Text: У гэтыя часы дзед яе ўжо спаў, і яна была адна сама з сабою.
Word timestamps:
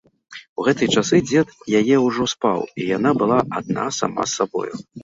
У 0.61 0.63
гэтыя 0.67 0.89
часы 1.01 1.19
дзед 1.27 1.53
яе 1.81 1.97
ўжо 2.07 2.27
спаў, 2.35 2.59
і 2.79 2.91
яна 2.97 3.17
была 3.25 3.39
адна 3.61 3.89
сама 4.01 4.23
з 4.31 4.43
сабою. 4.43 4.73